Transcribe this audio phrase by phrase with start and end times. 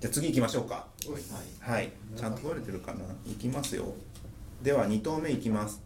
[0.00, 0.86] じゃあ次行きましょうか。
[1.60, 1.92] はい。
[2.16, 3.00] ちゃんと取れてるかな？
[3.26, 3.84] 行きますよ。
[4.62, 5.82] では2投目いきます。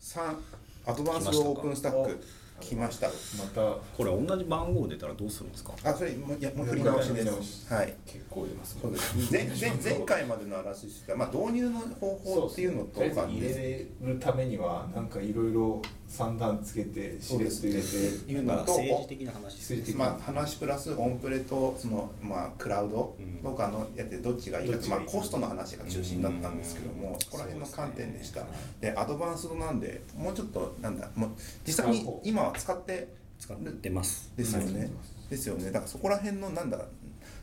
[0.00, 0.36] 3
[0.84, 2.20] アドバンスオープンスタック。
[2.60, 3.06] 来ました。
[3.06, 3.12] ま
[3.54, 3.60] た
[3.96, 5.72] これ同じ番号出たらどうするんですか？
[5.84, 7.72] あそれもういやもう振り直しです。
[7.72, 7.94] はい。
[8.04, 15.80] 結構出ますそうです前前前回までのあらすじが、まあ、導入の方法っていうのとか入れるためにはなんかいろいろ
[16.12, 17.86] 三段つけてしれっと入れて
[18.30, 28.42] いうのと政治的な話です政治的まあ、話プラスオンプレとその、まあ、クラウドとかのやってどっちがいいか、まあ、コストの話が中心だったんですけどもそこら辺の観点でした。
[28.82, 31.30] でアドバンスドなんでもうちょっとなんだもう
[31.66, 33.08] 実際に今は使って
[33.38, 34.30] 使ってます。
[34.36, 34.90] ですよね、
[35.30, 35.64] ですよね。
[35.64, 36.78] だからそこら辺のなんだ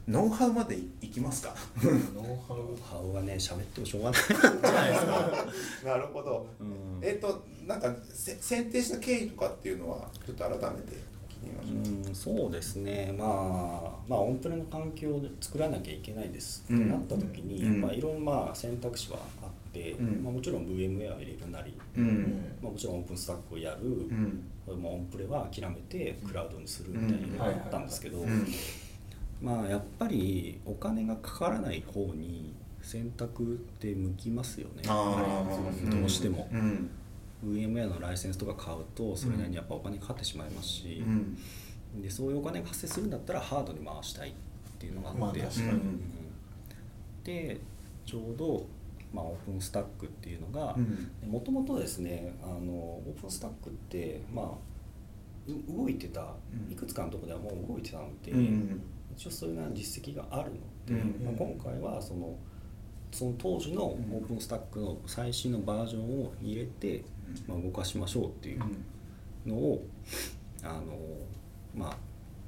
[0.09, 1.53] ノウハウまでいきますか？
[1.83, 1.93] ノウ
[2.47, 4.21] ハウハウはね喋ってもしょうがない。
[4.27, 5.45] じゃないですか
[5.85, 6.99] なるほど、うん。
[6.99, 10.95] えっ、となんかせ選定した経緯とかっていうのはちょっと改めて
[11.63, 13.13] う、うんそうですね。
[13.15, 13.29] まあ
[14.07, 16.63] まあオンプレの環境を作らなきゃいけないです。
[16.65, 17.81] ってうんなった時に、うん。
[17.81, 20.23] まあ、いろんなまあ選択肢はあって、うん。
[20.23, 22.57] まあ、もちろん VMware を入れるなり、うん。
[22.63, 24.44] まあ、もちろんオープンスタックをやる、うん。
[24.67, 28.47] まあ、オンプレは諦めてクラウドにするみたいなのがあったんですけど、うん
[29.41, 33.47] まあやっぱりお金がかからない方に選択っ
[33.79, 34.83] て向きますよね。
[34.83, 36.47] どうしても。
[36.51, 36.89] うん。
[37.45, 41.37] VMware のライセンスとか買うとそれなりにやっぱお金かかってしまいますし、うん。
[42.01, 44.33] でそういうお金が発生するんだったらハードに回したいっ
[44.77, 45.31] ていうのがあって、まあ
[47.23, 47.61] で
[48.05, 48.65] ちょうど、
[49.13, 51.31] まあ、オープンスタックっていうのがうん。
[51.31, 54.45] もともとですねあのオープンスタックってまあ
[55.47, 56.73] う動いてたうん。
[56.73, 58.81] いくつかのところではもう動いてたので、うん
[59.15, 62.35] 一応そういうような実績があるので、うんまあ、今回はその
[63.11, 67.03] その当時のオープンスタックの最新のバージョンを入れて、
[67.47, 68.59] まあ、動かしましょうっていう
[69.47, 69.83] のを、
[70.63, 70.95] あの
[71.75, 71.97] まあ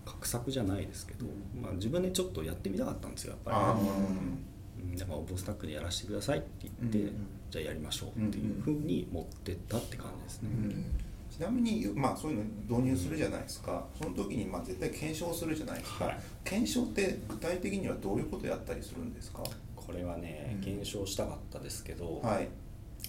[0.06, 1.26] 画策じゃないですけど、
[1.60, 3.88] まあ、自分でちょっとやってみたかったんですよやっあぱり。
[3.88, 4.96] うん。
[4.96, 6.48] だからオープンスタックでやらせてくださいって
[6.82, 10.50] 言って、うんじゃあやりましょうっていうふうに持ってったって感じですね。
[10.54, 10.72] うん。
[10.72, 10.76] ち
[11.42, 13.84] なみに、まあ、そういうの導入するじゃないですか。
[14.02, 16.20] その時にまあ絶対検証するじゃないですか、はい。
[16.44, 19.44] 検証って具体的にはどういうことやったりするんですか？
[19.76, 20.64] これはねうん。
[20.64, 22.48] 検証したかったですけど、はい。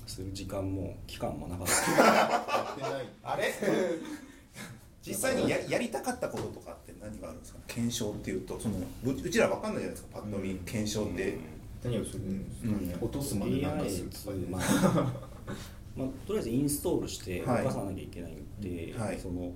[0.06, 2.02] する時間も期間もなかった。
[2.02, 3.06] やってない。
[3.22, 3.52] あれ？
[5.06, 7.58] 実際にややりたかったこととかって何があるんですか？
[7.66, 10.20] 検証っていうとそのううちらわかんないじゃないですか。
[10.20, 10.58] パッと見、うん。
[10.64, 11.36] 検証って、
[11.84, 12.66] 何をするんですか？
[12.68, 13.04] ねうん。
[13.04, 14.08] 落とすまでなんかする
[15.96, 17.64] まあまあ、とりあえずインストールして動はい。
[17.64, 19.18] かさなきゃいけないんで、はい。
[19.18, 19.52] その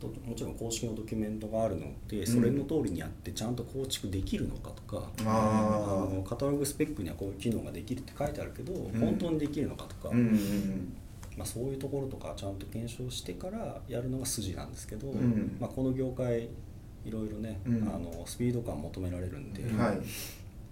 [0.00, 9.00] ともちろん公式のドキュメントがあるのでそれの通りにやってちゃんと構築できるのかとか、ああのカタログスペックにはこういう機能ができるって書いてあるけど、ん。
[9.00, 10.96] 本当にできるのかとか、あうんうん。
[11.36, 15.56] まあ、そういうところとかちゃんと検証してからやるのが筋なんですけど、ん。
[15.60, 16.48] まあ、この業界
[17.04, 17.88] いろいろね、うん。
[17.88, 19.98] あのスピード感求められるんで、うんはい。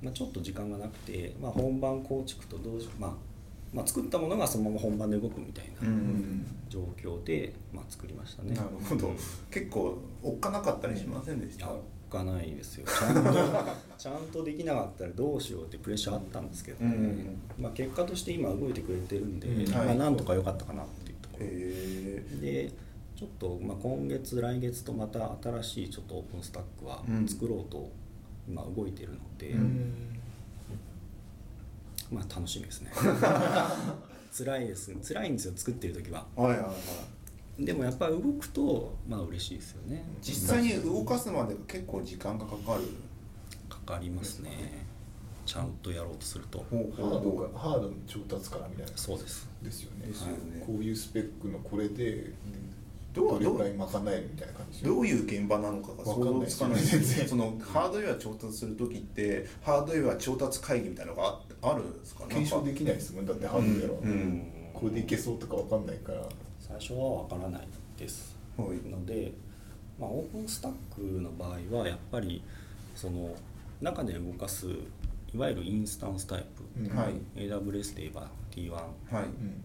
[0.02, 3.31] まあ、ちょっと時間がなくて、まあ、本番構築と同時、まあ
[3.72, 6.46] まあ、作ったものがそのまま本番で動くみたいなうん。
[6.68, 8.54] 状況で、まあ、作りましたね。
[8.54, 9.12] なるほど。
[9.50, 11.78] 結構おっかなかったりしませんでした、おっ
[12.10, 12.86] かないですよ。
[12.86, 13.32] ちゃんと
[13.98, 17.62] ちゃんとできなかったらどうしようってプレッシャーあったんですけどね、うん。
[17.62, 21.46] まあ、結果として今動いてくれてるんで、まあ、なんとか良かったかなっていうところ。
[21.46, 22.72] へえで
[23.16, 27.28] ちょっと、まあ、今月来月とまた新しいちょっとオープンスタックはうん。
[27.28, 27.90] 作ろうと
[28.48, 29.94] 今動いてるので、うん
[32.12, 32.92] まあ楽しみですね。
[34.36, 34.92] 辛いです。
[35.02, 36.26] 辛いんですよ作ってる時は。
[36.36, 36.74] はいはいは
[37.58, 37.64] い。
[37.64, 40.04] でもやっぱ動くとまあ嬉しいですよね。
[40.20, 42.82] 実際に動かすまでが結構時間がかかる？
[43.68, 44.86] かかりますね。
[45.44, 46.58] ちゃんとやろうとすると。
[46.58, 48.92] ハードがハードの調達からみたいな。
[48.96, 49.48] そうです。
[49.62, 50.06] ですよね。
[50.06, 50.62] ですよね。
[50.64, 52.32] こういうスペックのこれで
[53.12, 57.28] どれぐらい賄えるみたいな感じどういう現場なのかが想像つかないわかんないですよね。
[57.28, 62.24] そのハードウェア調達する時ってハードウェア調達会議みたいなのがああるんですか？
[62.28, 63.26] 検証でききないですもん。
[63.26, 64.46] だってハードウェアは、うんうん。
[64.74, 66.22] これでいけそうとかわかんないから。
[66.58, 68.36] 最初は分からないです。
[68.56, 68.68] はい。
[68.88, 69.32] ので、
[69.98, 72.42] まあ、オープンスタックの場合はやっぱり
[72.94, 73.34] その
[73.80, 74.66] 中で動かす
[75.34, 76.96] いわゆるインスタンスタイプ、うん。
[76.96, 77.14] はい。
[77.36, 79.24] AWS で言えば T1 はい。
[79.24, 79.64] うん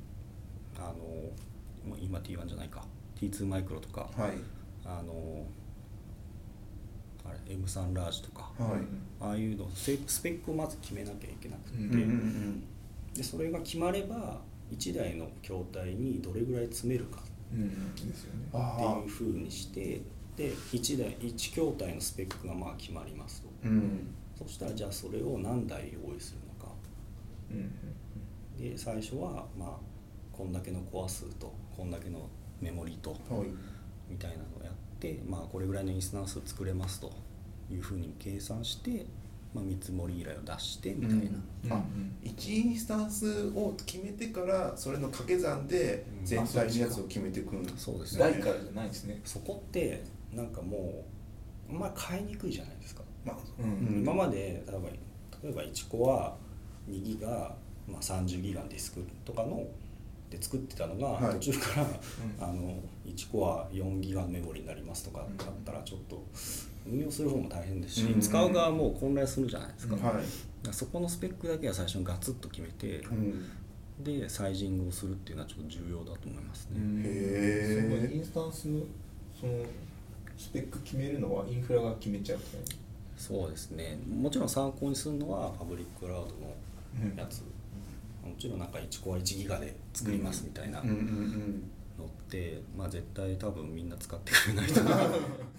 [0.80, 2.84] あの今 T1 じゃないか。
[3.20, 4.32] T2 マイクロとか、はい。
[4.86, 5.46] あの
[7.28, 8.82] あれ M3 ラージとか、はい。
[9.20, 12.64] ああいうのススペックをまず決めなきゃいけなくて、うんうんうんうん。
[13.14, 14.40] でそれが決まれば
[14.72, 20.02] 1台の筐体にどれぐらい詰めるかっていうふうにして
[20.36, 24.08] で1台1筐体のスペックがまあ決まりますと、うん。
[24.38, 26.72] そしたらじゃあそれを何台用意するのか。
[27.52, 27.72] うん
[28.58, 29.70] で最初はまあ
[30.32, 32.28] こんだけのコア数とこんだけの
[32.60, 33.48] メモリとはい。
[34.10, 34.77] みたいなのをやって
[35.28, 37.12] まあこれぐらいのインスタンス作れますと
[37.72, 39.06] いうふうに計算して、
[39.54, 41.24] まあ、見積もり依頼を出してみたいな、
[41.66, 41.74] うん。
[41.74, 41.84] あ
[42.24, 48.20] 1インスタンスを決めてからそれの掛け算で全体のやつを決めていくんですそうですね。
[48.20, 49.22] 台からじゃないですね。
[49.26, 50.04] そこって
[50.34, 51.04] なんかも
[51.70, 54.02] うあんまり買いにくいじゃないですか、まあうん。
[54.02, 54.90] 今まで例えば
[55.44, 56.36] 例えば1個は
[56.90, 57.56] 2ギガ、
[57.88, 59.64] まあ、30ギガのディスクとかの
[60.30, 61.34] で作ってたのが、はい。
[61.36, 61.88] 途中から、
[62.48, 66.24] あの1個は4ギガのメモリになりますとかだったらちょっと
[66.86, 68.20] 運用する方も大変ですし、うん。
[68.20, 70.02] 使う側も混乱するじゃないですか,、うん。
[70.02, 70.24] はい、
[70.72, 78.82] そこのスペックだけは最初にガツッと決めて、うん、でサイジングをするっていうのはちょっと重要だと思いますね、へインスタンスの
[79.40, 79.64] その
[80.38, 82.40] スペック決めるのはインフラが決めちゃう
[83.18, 83.98] そうですね。
[84.08, 87.44] もちろん参考にするのはパブリッククラウドのやつ、
[88.28, 90.86] もちろんなんか1コア1ギガで作りますみたいなの
[92.06, 94.94] って、まあ絶対多分みんな使ってくれないと思う。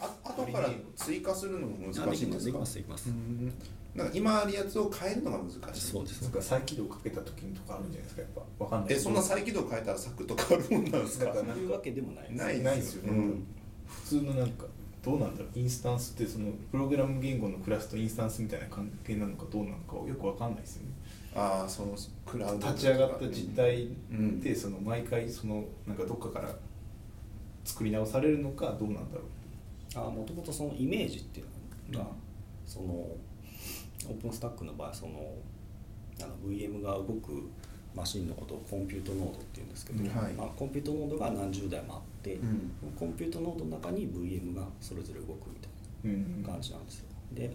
[0.00, 3.52] あ後から追加するのも難しいんですできかますできます、うん。
[3.94, 5.80] なんか今あるやつを変えるのが難しい。
[5.80, 6.22] そうです。
[6.22, 8.22] なんか再起動かけた時にとかあるんじゃないですか？
[8.22, 8.64] やっぱ。
[8.64, 11.24] わかんないえそんな再起動変えたらサクッと変わるもんなんですか？
[11.26, 13.46] なんかそういうわけでもないですないないですよね、うん。
[13.86, 14.66] 普通のなんか
[15.02, 15.58] どうなんだろう？
[15.58, 20.88] インスタンスってそのプログラム言語のクラスとインスタンスみたいな関係なのかどうなのかよくわかんないですよね
[21.38, 21.94] ああその
[22.26, 24.40] クラウド立ち上がった実態うん。
[24.40, 26.48] でその毎回そのなんかどっかから
[27.64, 32.06] 作り直されるのかどうなんだろうあもともとそのイメージっていうのが、
[32.66, 35.34] そのオープンスタックの場合その
[36.20, 37.48] あの VM が動く
[37.94, 40.32] マシンのことをコンピュートノードっていうんですけど、はい。
[40.34, 42.72] まあ、コンピュートノードが何十台もあって、うん。
[42.96, 45.70] コンピュートノードの中に VM がそれぞれ動くみたい
[46.04, 46.42] うん。
[46.42, 47.06] な感じなんですよ。
[47.32, 47.50] で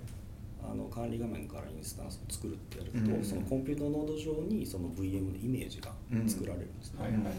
[0.69, 3.24] あの管理画面からインスタンスを作るってやると、うん。
[3.24, 5.92] そのコンピュートノード上にその VM のイメージが
[6.27, 7.33] 作られるんですね、はいはいはい。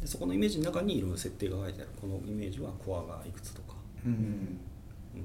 [0.00, 1.90] でそこのイメージの中にいろいろ設定が書いてある。
[2.00, 3.74] このイメージはコアがいくつとか、
[4.04, 4.60] うんうん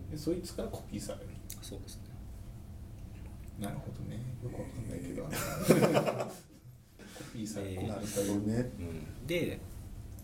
[0.09, 1.27] でそいつからコピーされる。
[1.61, 2.03] そうですね。
[3.59, 4.19] なるほどね。
[4.43, 5.23] よくわかんないけど。
[5.23, 5.29] コ
[7.31, 7.75] ピーされえー。
[7.75, 8.71] コピなるーされるほどね。
[8.79, 8.81] う
[9.23, 9.59] ん、で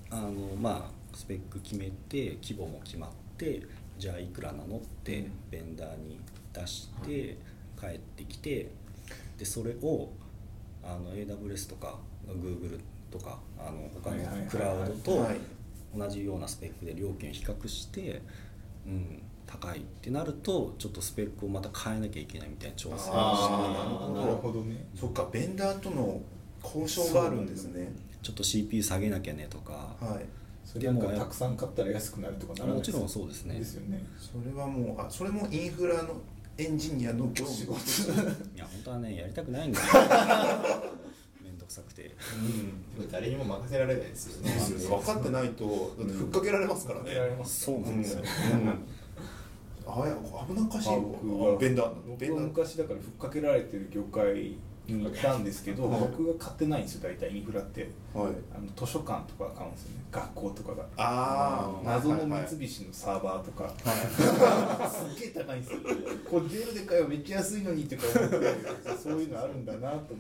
[0.10, 3.62] あのまあスペック決めて規模も決まって
[3.98, 6.20] じゃあいくらなのってベンダーに
[6.54, 7.38] 出して
[7.80, 8.72] 帰ってきて
[9.38, 10.12] でそれを
[10.84, 11.98] あの AWS とか
[12.28, 12.80] Google
[13.12, 15.38] とかあの他のクラウドとはい。
[15.96, 18.22] 同じようなスペックで料金を比較して、
[18.86, 23.12] うん、高いってなるとちょっとスペックをまた変えなきゃいけないみたいな調整をして。
[23.12, 24.86] なるほどね。
[24.96, 26.22] そっかベンダーとの
[26.64, 27.92] 交渉があるんですね。
[28.22, 30.26] ちょっと CPU 下げなきゃねとか、はい。
[30.66, 33.58] それなんかたくさん買ったら安くなるとかならもちろんそうですね。
[33.58, 34.04] ですよね。
[34.20, 36.22] それはもうあそれもインフラの
[36.60, 37.72] エンジニアの業務。
[38.54, 39.86] いや本当はねやりたくないんだよ。
[41.42, 42.04] めんどくさくて。
[42.04, 42.16] でも
[43.10, 44.52] 誰にも任せられないですよね。
[44.54, 44.84] です。
[44.84, 48.24] よ分かってないとだってふっかけられますからね、られますそうなんですよ、
[48.54, 48.70] うん。
[49.88, 50.18] あや
[50.48, 50.90] 危なっかしい。
[51.00, 52.18] 僕はベンダー。
[52.18, 54.58] ベ僕はンダー昔だからふっかけられてる業界
[54.94, 57.90] にいたんですけど、はい僕が買ってないんですよ大体インフラって。
[58.14, 58.34] はい。
[58.56, 60.04] あの図書館とか買うんですよね。
[60.12, 60.84] 学校とかが。
[60.98, 62.48] ああ謎のはいはい。
[62.50, 65.80] 三菱のサーバーとか、は すっげえ高いんですよ。
[66.30, 68.38] これデルで買えばめっちゃ安いのにってか思って
[69.04, 70.12] そういうのあるんだなと思って。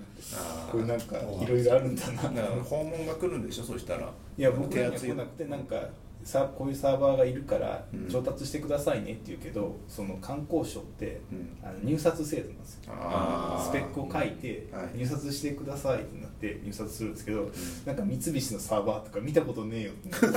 [0.71, 1.45] これなんかい。
[1.48, 2.42] ろいろあるんだな。
[2.63, 4.12] 訪問が来るんでしょそしたら。
[4.38, 5.75] いや僕らには来なくてなんか
[6.24, 8.07] さこういうサーバーがいるからうん。
[8.07, 11.57] 調達してくださいねって言うけど、その観光省って、うん。
[11.63, 12.81] あの入札制度なんですよ。
[12.83, 14.97] スペックを書いてはい。
[14.97, 17.49] 入札してくださいってなって入札するんですけど、
[17.85, 20.30] なんか三菱のサーバーとか見たことねえよって あ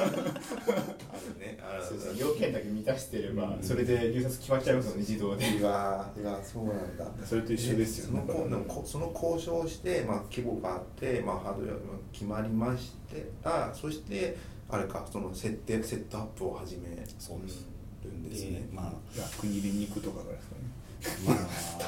[0.00, 1.58] るね。
[1.62, 5.46] あるそうですね要件だけ満たしてれば、それで入札決まっちゃいますよね自動で。
[5.60, 7.06] うわーうわそうなんだ。
[7.24, 11.78] それと一緒ですよそのこだからでもこその交渉をして、まあ、規模があって、まあ、ハードウェアが
[12.12, 14.36] 決まりましてあそして
[14.70, 17.66] あれかその設定セットアップを始めそうです
[18.04, 18.44] るんです。
[18.44, 21.40] ねでまあ楽に入れに行くとかがですかね。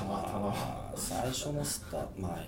[0.09, 2.47] まあ 最初のスタまあ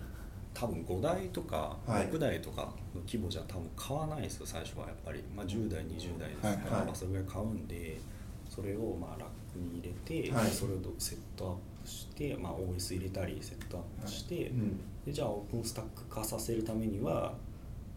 [0.53, 2.09] 多分5台とかはい。
[2.09, 2.62] 6台とか
[2.95, 6.87] の規模じゃ多分買わないですよ最初はやっぱり、まあ、10台20台ですから、はいはい。
[6.87, 8.00] まあそれぐらい買うんで
[8.49, 10.50] それをまあラックに入れて、はい。
[10.50, 14.81] それをセットアップして、まあ、OS 入れたりセットアップして、うん。
[15.05, 17.35] でじゃあオープンスタック化させるためには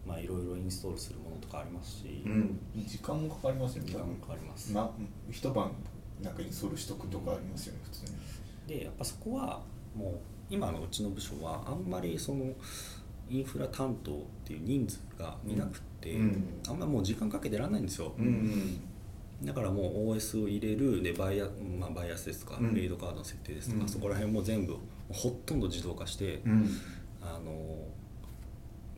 [0.08, 2.58] まあいろいろインストールするものとかありますし、うん。
[2.86, 3.90] 時間もかかりますよね。
[3.90, 4.72] 時間もかかります。
[4.72, 4.90] な
[5.30, 5.70] 一晩
[6.22, 8.78] なんかインストールしとくとかありますよね普通に。
[8.78, 9.60] でやっぱそこは
[9.94, 10.14] もう
[10.50, 12.52] 今のうちの部署はあんまりその
[13.28, 16.60] インフラ担当っていう人数がいなくって、うん。
[16.66, 18.80] あんまもう時間かけてらんないんですよ、うん
[19.40, 21.44] だからもう OS を入れるでバイア,、
[21.78, 22.74] まあ、バイアスですとか、うん。
[22.74, 23.88] レイドカードの設定ですとか、うん。
[23.88, 24.76] そこら辺も全部
[25.12, 26.68] ほとんど自動化して、うん。
[27.22, 27.52] あの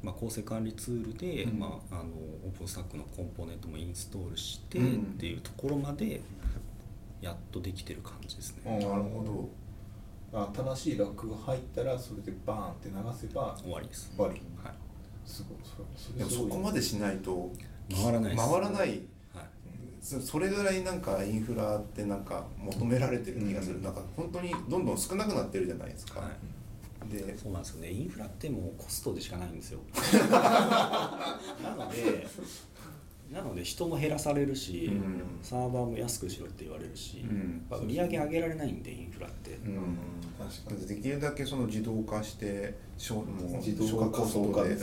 [0.03, 1.59] まあ、構成管理ツールで、うん。
[1.59, 2.05] まあ、あの
[2.47, 5.03] オープンスタックのコンポーネントもインストールして、うん。
[5.03, 6.21] っていうところまで
[7.21, 9.51] やっとできてる感じですね、うんなるほ
[10.33, 10.41] ど。
[10.41, 14.11] あ正しいラックが入ったらそれでバーンって流せば終わりです。
[14.17, 14.41] 終わり。
[14.63, 14.75] はい。
[15.27, 15.59] すごい。
[15.97, 17.51] それでもそこまでしないと
[17.93, 18.89] 回らない回らない。
[18.89, 19.01] はい。
[20.01, 26.31] そそれぐらいなんかインフラってなんか求められてる気がする、なんか本当にどんどん少なくなってるじゃないですか、はい
[27.11, 27.37] で。
[27.37, 27.91] そうなんですよね。
[27.91, 29.81] インフラってもうコストでしかないんですよ。
[29.93, 32.27] なので
[33.31, 35.23] なので人も減らされるし、うん。
[35.43, 37.65] サーバーも安くしろって言われるし、うん。
[37.85, 39.97] 売り上げ上げられないんでインフラって、うん。
[40.39, 40.87] 確かに。
[40.87, 44.77] できるだけその自動化してしょもう自動化小コストで、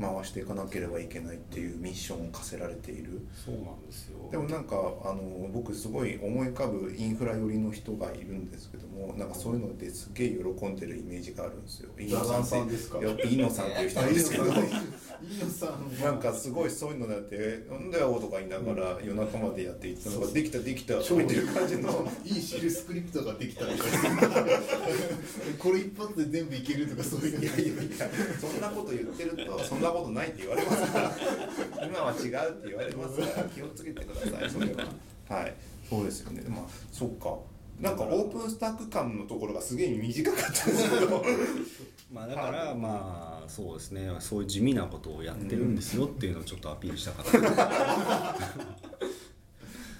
[0.00, 3.26] 回していかなければいけないっていうミッションを課せられている。
[3.34, 4.28] そうなんですよ。
[4.30, 11.90] でもなんかあの僕すごい思い浮かぶインフラ寄りの人がいるんですけどもなんかそういうのですげえ喜んでるイメージがあるんですよ。
[11.96, 12.98] 飯野さんですか？
[12.98, 14.44] いや飯野さんっていう人なんですけど
[16.02, 22.10] なんかすごいそういうのだって「なんだよ」とか言いながら夜中までやっていってできたできた」とか言ってる感じの。
[22.24, 23.64] いいシルスクリプトができた
[25.58, 28.08] これ一発で全部いけるとかそういういやいやいや
[28.40, 31.86] そんなこと言ってるとそんなことないって言われますから。
[31.86, 34.84] 今は違うって言われますから気をつけてくださいそれは。
[35.28, 35.54] はい。
[35.88, 36.42] そうですよね。
[36.48, 36.60] まあ
[36.92, 37.36] そっか
[37.80, 41.24] なんかオープンスタック感のところがすげえ短かったんですけど。
[42.12, 44.10] まあだからまあそうですね。
[44.18, 48.48] そういう地味なことをやってるんですよっていうのをちょっとアピールしたかった、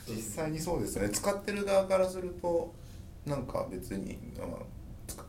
[0.12, 1.10] 実際にそうですよね。
[1.10, 2.72] 使ってる側からすると
[3.26, 4.77] なんか別に、まあ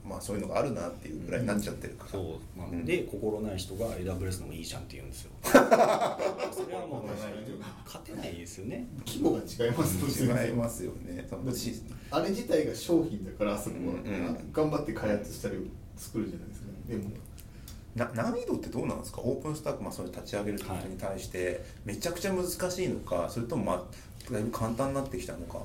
[0.04, 2.84] まあ、そういうのがあるなっていうぐらいになっちゃってるから、そうなん。
[2.86, 5.32] で、心ない人が AWS のもいいじゃんって言うんですよ。
[5.44, 7.06] それはもう
[7.86, 8.88] 勝てないですよね。
[9.06, 10.48] 規模が違いますもんね。
[10.48, 11.28] 違いますよね。
[12.12, 15.56] あれ自体が商品だからあそこは、うんうん頑張って開発したり
[15.96, 16.68] 作るじゃないですか。
[16.88, 17.04] でも。
[17.96, 19.22] な難易度ってどうなんですか？
[19.22, 23.74] オープンスタック、まあ、それ立ち上げるってことに対して、めちゃくちゃ難しいのかそれともま
[24.30, 25.60] あだいぶ簡単になってきたのか？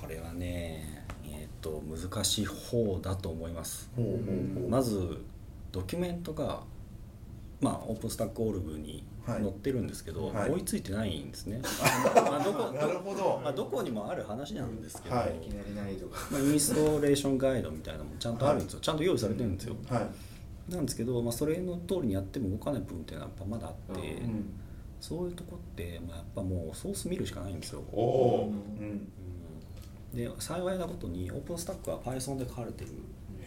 [0.00, 3.90] これはねえっ、と難しい方だと思います。
[3.96, 4.70] ほうほうほう。
[4.70, 5.18] まず
[5.72, 6.62] ドキュメントが
[7.60, 9.42] まあオープンスタックオルグにはい。
[9.42, 10.50] 載ってるんですけど、はい。
[10.50, 11.60] 追いついてないんですね、
[12.16, 13.38] まあ、どこなるほど。
[13.44, 15.36] まあ、どこにもある話なんですけど、はい。
[15.36, 20.10] いきなり難易度がまあ、インストレーションガイドみたいなのもちゃんとあるんですよ、ちゃんと用意されてるんですよ、は
[20.70, 24.44] い、なんですけど、まあ、それの通りにやっても動かない部分っていうのはやっぱまだあって、うん
[25.00, 29.08] そういうとこって、まあ、やっぱもうソース見るしかないんですよ、おうん、うん
[30.14, 32.90] で幸いなことにオープンスタックは Python で書かれてる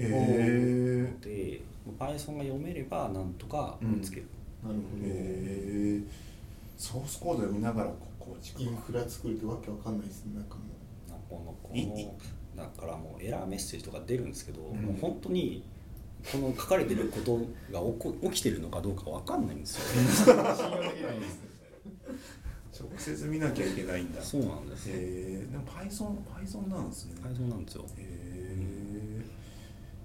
[0.09, 1.61] ので
[1.99, 4.27] Python が読めればなんとか追いつける、
[4.63, 6.01] なるほど、へえ
[6.77, 10.61] ソースコード読みながらこ構築インフラ作るってわけわかんないですねなんかも
[11.09, 12.15] なんかこの
[12.55, 14.81] だからもうエラーメッセージとか出るんですけど、ん。
[14.81, 15.63] もう本当に
[16.31, 17.37] この書かれてること
[17.71, 20.35] が起こ起きてるのかどうかわかんないんですよ。
[20.35, 21.50] う 信用できないですね
[22.89, 24.21] 直接見なきゃいけないんだ。
[24.21, 24.95] そうなんですよ。
[24.95, 27.15] へえでも Python Python なんですね。
[27.23, 27.83] Python なんですよ。
[27.83, 29.25] へえ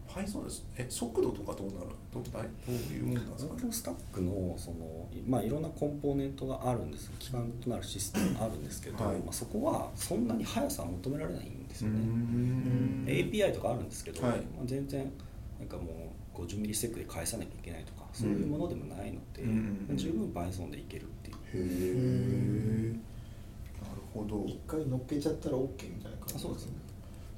[0.09, 0.65] Python です。
[0.79, 1.87] え速度とかどうなる？
[2.13, 3.55] どうどういうもんなんですか？
[3.67, 9.19] ねスタックのその、まあ、いろんなコンポーネントがあるんです基幹となるシステムがあるんですけど、はい。
[9.19, 13.05] まあ、そこはそんなに速さは求められないんですよね、ん。
[13.07, 14.39] API とかあるんですけど、はい。
[14.57, 15.11] まあ、全然
[15.59, 21.37] なんかもう50ミリセックで返さなきゃいけないとかそういうものでもないので、うん十分 Python でいけるっていう。
[21.37, 22.93] へえ
[23.83, 24.45] なるほど。
[24.47, 25.63] 一回乗っけちゃったら OK
[25.95, 26.73] みたいな感じあそうですね。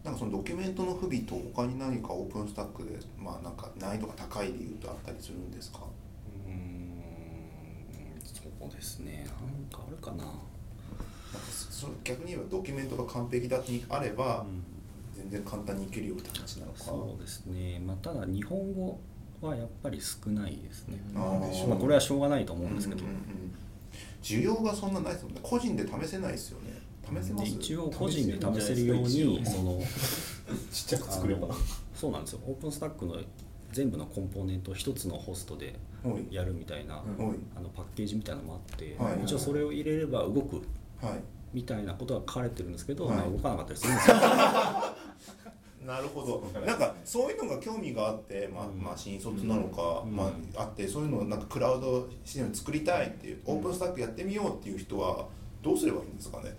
[0.04, 5.80] なんかそのドキュメントの不備と他に何かオープンスタックでまあなんか難易度が高い理由ってあったりするんですか？
[6.46, 6.58] うーん
[8.24, 9.26] そうですね。
[9.26, 10.36] なんかあるかな、なんか
[11.50, 14.46] そそ逆に言えばドキュメントが完璧だにあれば、
[15.14, 16.78] 全然簡単にいけるよって話なのか？
[16.84, 18.98] そうですね、まあ、ただ日本語
[19.40, 21.48] はやっぱり少ないですね、あー。
[21.48, 23.22] でしょうまあ、これはしょうがないと思うんですけど、うんうんうん
[24.22, 25.40] 需要がそんなないですもんね。
[25.42, 26.80] 個人で試せないですよね。
[27.04, 27.52] 試せます？
[27.52, 29.80] 一応個人で試せるようにその
[30.72, 31.48] ちっちゃく作れば。
[31.94, 32.40] そうなんですよ。
[32.46, 33.16] オープンスタックの
[33.72, 35.74] 全部のコンポーネントを一つのホストで
[36.30, 36.96] やるみたいな、
[37.56, 39.24] あのパッケージみたいなのもあって、はい。
[39.24, 40.62] 一応それを入れれば動く
[41.00, 41.20] はい。
[41.52, 43.16] みたいなことが書かれてるんですけど、はい。
[43.16, 44.16] まあ動かなかったりするんですよ
[45.88, 46.20] なるほ
[46.52, 46.60] ど。
[46.60, 48.82] なんかそういうのが興味があって、まあうん。
[48.82, 50.14] まあ、新卒なのか、うん。
[50.14, 55.26] まあ、あってそういうのをなんかクラウドシステム作りたいっていう、オープンスタックやってみようっていう人は
[55.62, 56.54] どうすればいいんですかね、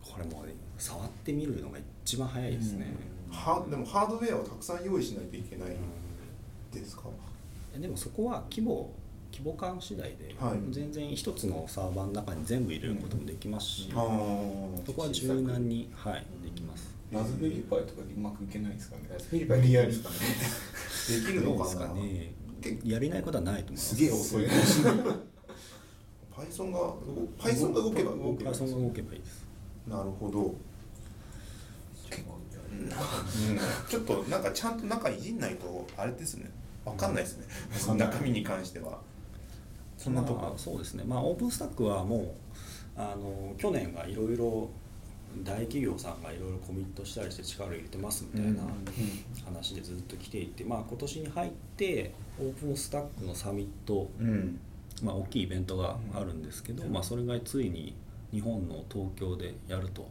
[0.00, 0.44] これも
[0.78, 2.94] 触ってみるのが一番早いですね、
[3.30, 5.76] はでもハードウェアをたくさん用意しないといけない
[6.72, 7.02] ですか、
[7.76, 8.90] でもそこは規模
[9.32, 10.58] 規模感次第で、はい。
[10.72, 16.99] 全然一つのサーバーの中に全部入れることもできますし、そこは柔軟に、はい、できます。
[17.12, 19.02] ラズベリーパイとかでうまくいけないんですかね。
[19.12, 20.16] ラズベリーパイできるんですかね。
[21.08, 21.94] できるのかな。
[22.84, 23.96] やれないことはないと思います。
[23.96, 24.46] すげえ遅い
[26.30, 26.96] Python が動
[27.38, 28.52] Python が動けば動けば。
[28.52, 29.44] 動けばいいです。
[29.88, 30.54] なるほど。
[33.88, 36.50] ちょっとなんかちゃんと中いじんないとあれですね。
[36.84, 37.46] わかんないですね、
[37.90, 37.98] うん。
[37.98, 39.00] 中身に関しては。
[39.98, 41.04] そんなとこ、まあそうですね。
[41.04, 42.30] まあオープンスタックはもう
[42.96, 44.70] あの去年がいろいろ
[45.44, 48.62] 大企業さんがいろいろコミットしたりして力を入れてますみたいな
[49.44, 54.58] 話でずっと来ていて、まあ、今年に入ってオープンスタックのサミット、うん。
[55.02, 57.94] まあ、大きいイベントがあるんですけど、まあ、それがついに
[58.32, 60.06] 日本の東京でやると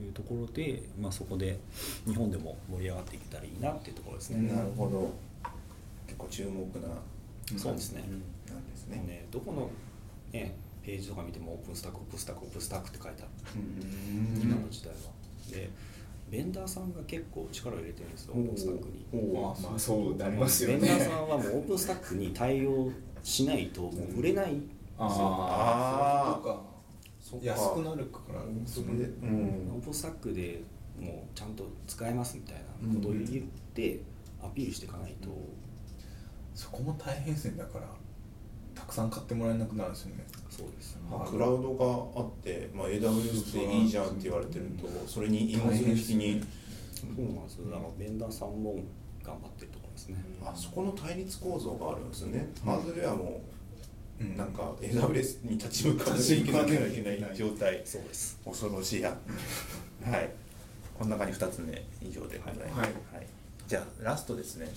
[0.00, 1.58] いうところで、まあ、そこで
[2.06, 4.52] 日本でも盛り上がっていけたらいいなっていうところですね。
[4.52, 5.12] なるほど。
[6.06, 6.88] 結構注目な
[7.58, 8.04] そうですね、
[8.48, 8.96] なんですね。
[8.98, 9.70] ねどこの、
[10.32, 13.30] ね、ページとか見てもオープンスタックオープンスタックオープンスタックって書いてある。
[13.56, 14.42] うん。
[14.42, 14.98] 今の時代は。
[15.50, 15.70] で
[16.30, 19.32] ベンダーさんが結構力を入れてるんですよオープンスタックに。
[19.34, 20.16] まあまあそう。
[20.16, 22.90] なりますよベねンダーさんはもうオープンスタックに対応
[23.22, 24.76] しないともう売れないんですよ。
[24.98, 26.40] ああ
[27.22, 27.44] そっか。
[27.44, 28.40] 安くなるから。
[28.66, 30.62] それでうオんープンスタックで
[30.98, 33.26] もうちゃんと使えますみたいなことを言っ
[33.74, 34.00] て
[34.42, 35.28] アピールしていかないと、
[36.54, 37.92] そこも大変線だからた
[38.90, 40.26] くさん買ってもらえなくなるんですよね。
[40.50, 46.42] そうですまあクラウドがあって、まあ、AWS でいいじゃんって言われてるとそれに芋づる式に
[46.94, 47.70] そうなんですよ。
[47.70, 48.74] だからベンダーさんも
[49.24, 53.40] 頑張ってるところですね、あそこの対立構造があるんですよね、ハードウェアも
[54.20, 54.36] うん。
[54.36, 57.80] なんか AWS に立ち向かわなきゃいけない状態。
[57.86, 58.38] そうです。
[58.44, 59.16] 恐ろしや。
[60.04, 60.30] はい。
[60.98, 63.26] この中に2つ目以上でございます、はい。
[63.66, 64.70] じゃあラストですね